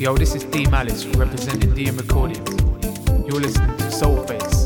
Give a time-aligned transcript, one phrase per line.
[0.00, 2.48] Yo, this is D Malice representing DM Recordings.
[3.28, 4.59] You're listening to Soulface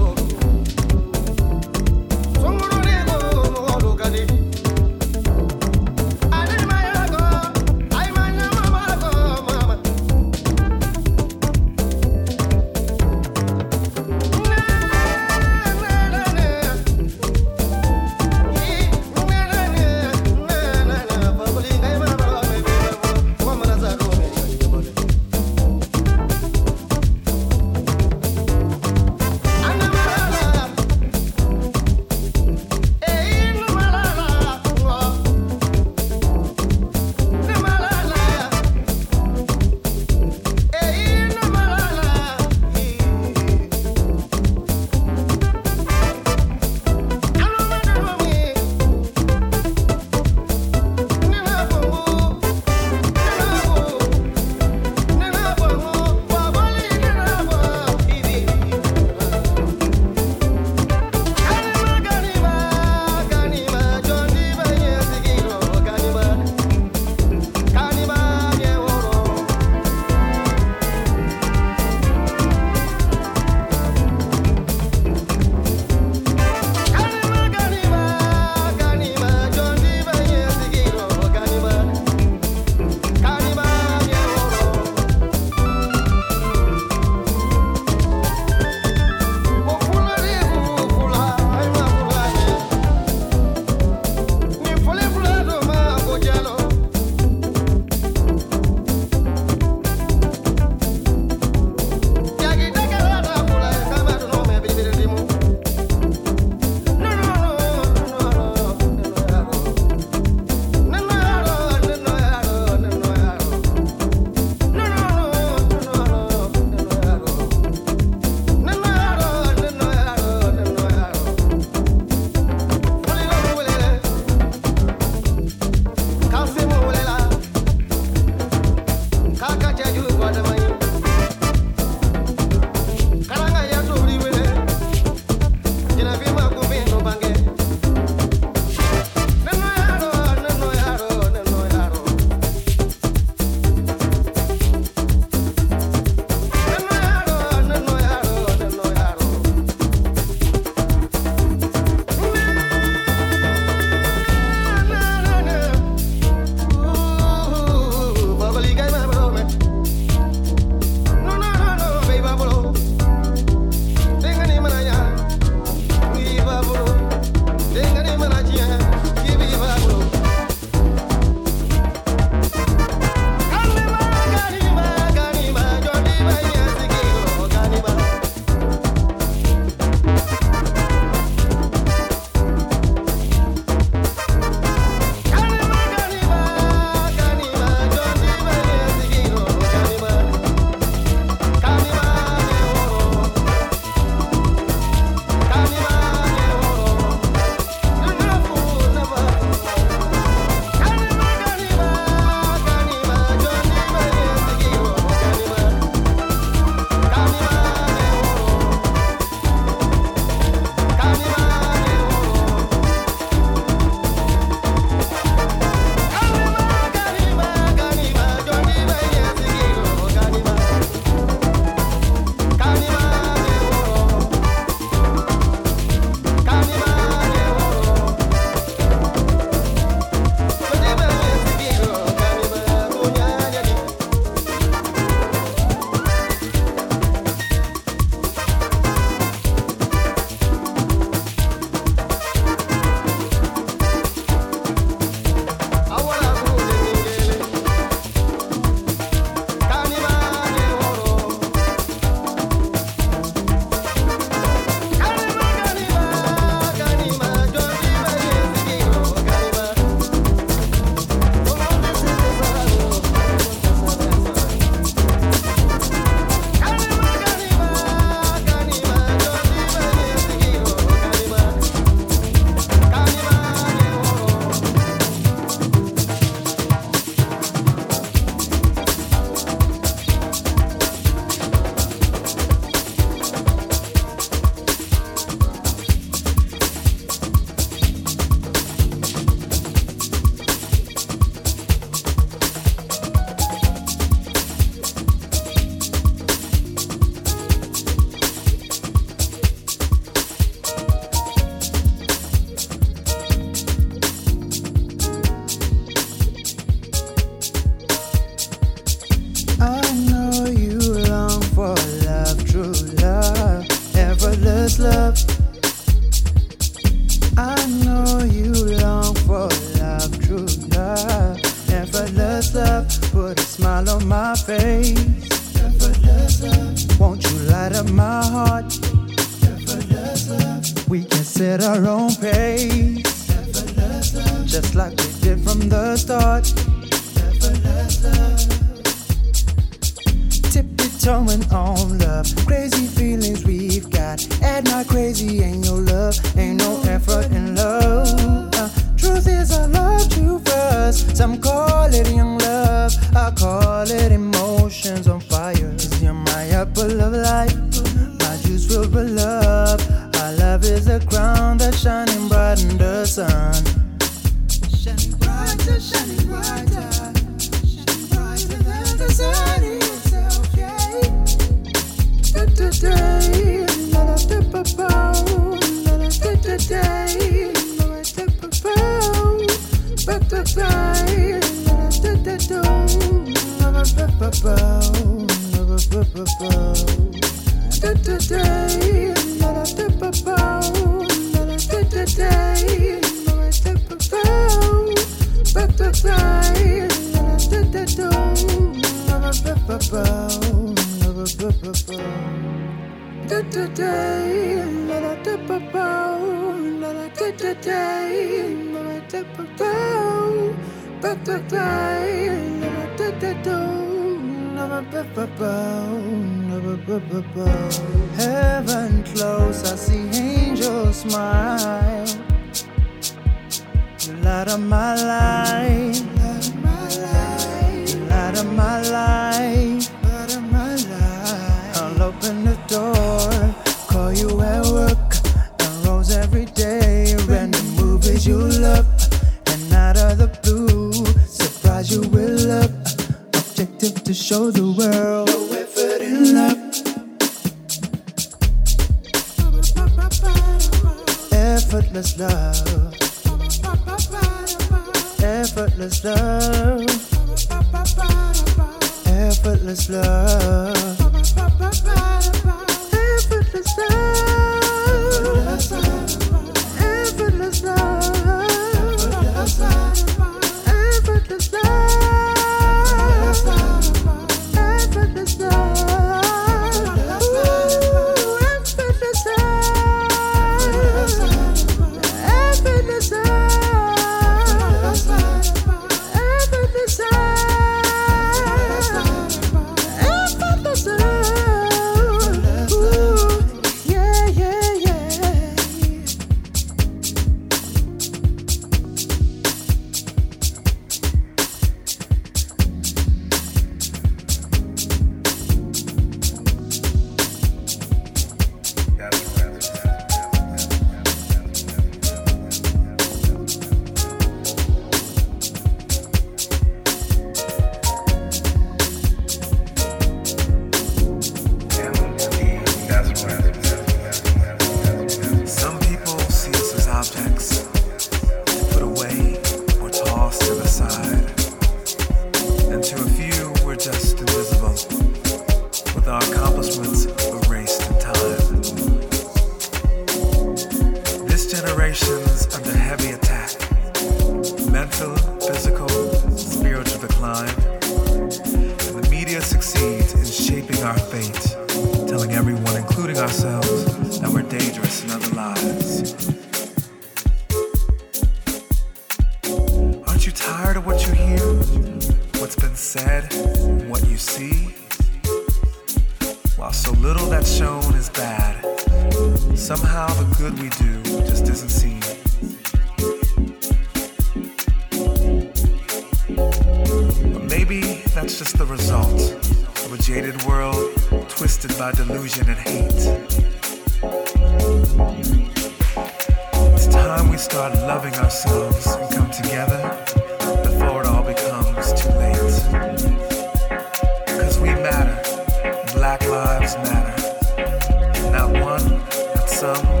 [599.61, 600.00] Enough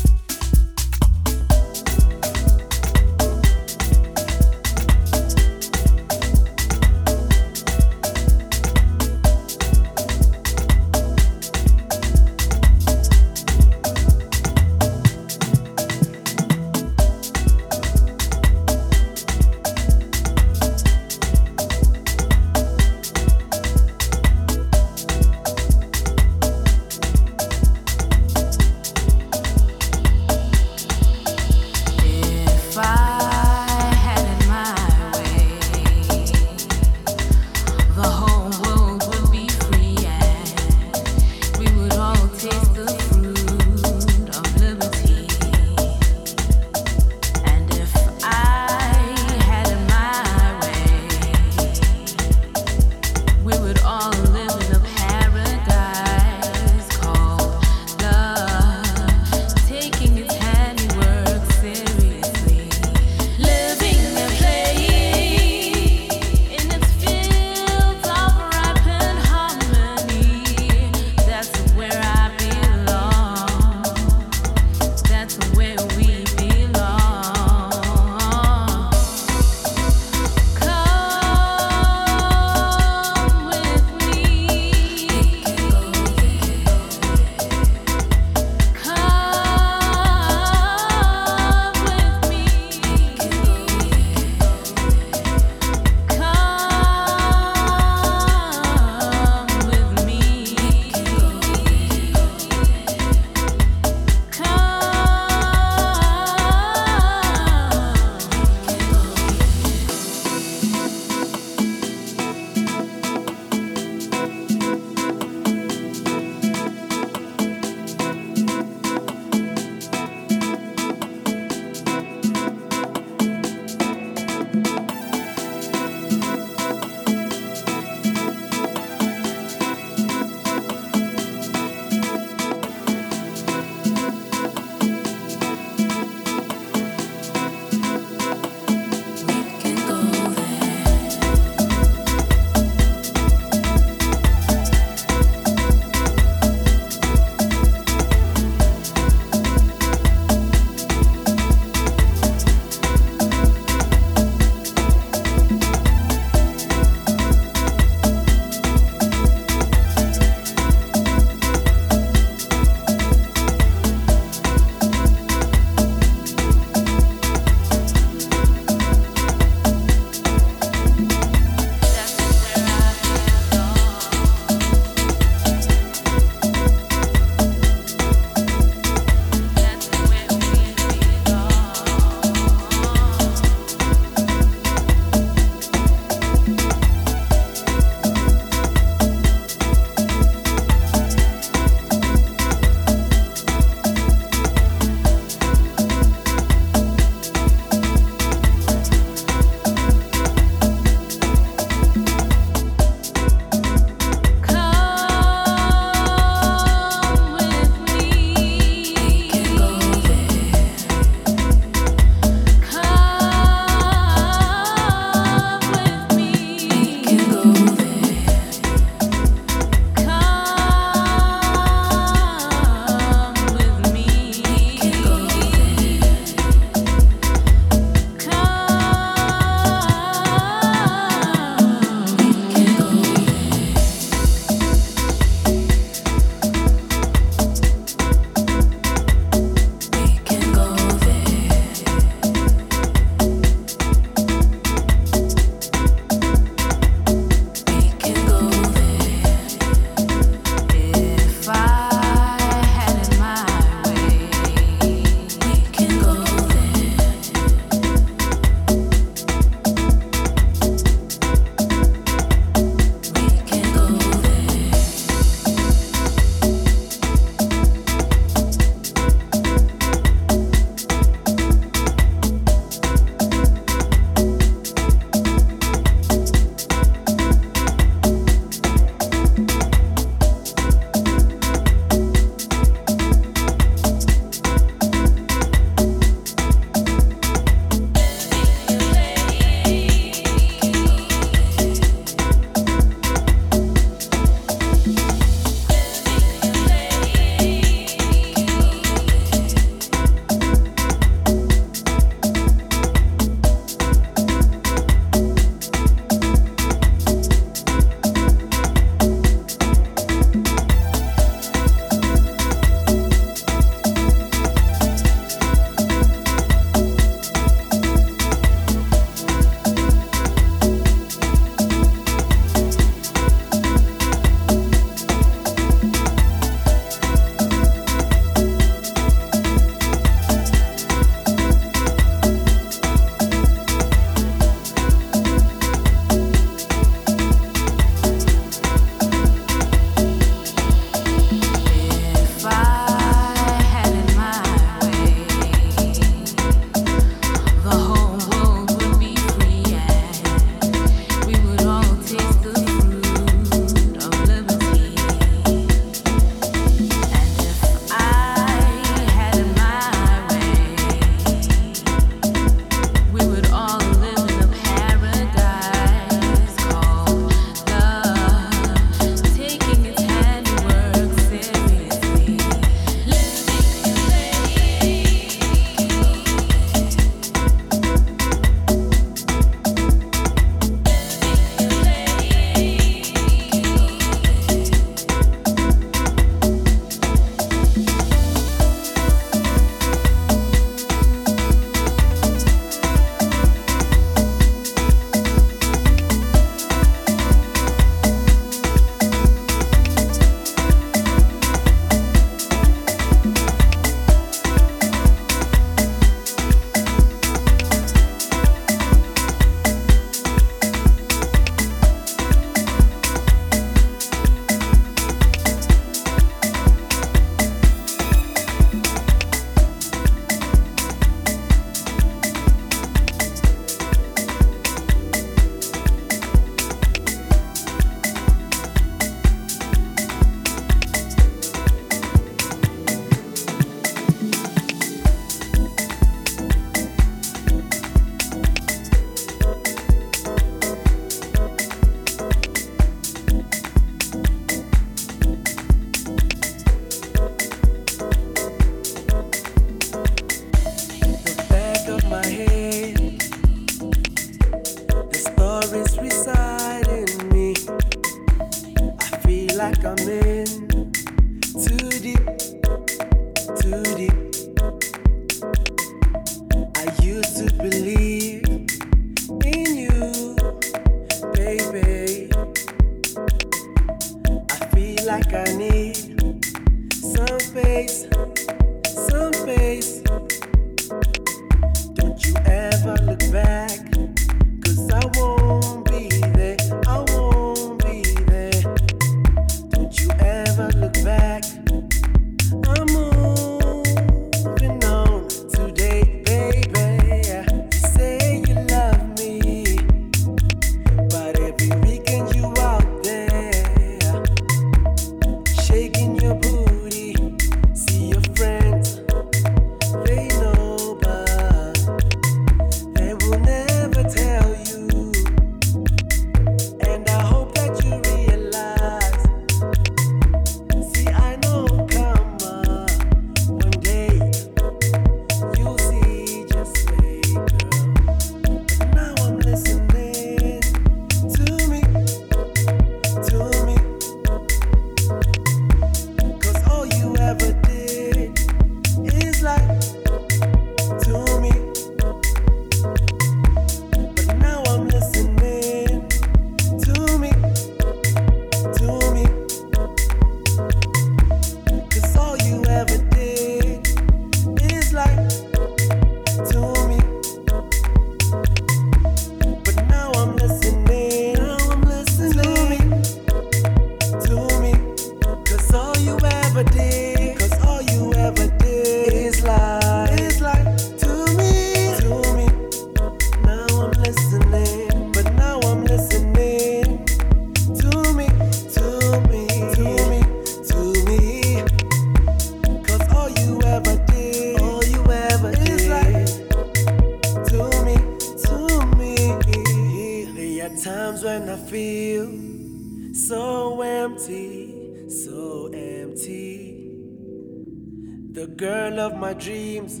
[599.38, 600.00] dreams.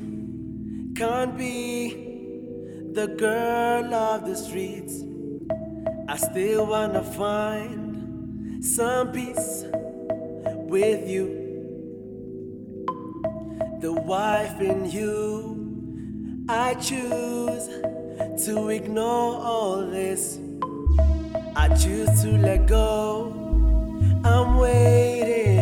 [0.96, 1.90] Can't be
[2.92, 5.02] the girl of the streets.
[6.08, 9.64] I still wanna find some peace
[10.68, 11.26] with you.
[13.80, 17.68] The wife in you, I choose
[18.46, 20.38] to ignore all this.
[21.54, 23.32] I choose to let go.
[24.24, 25.55] I'm waiting.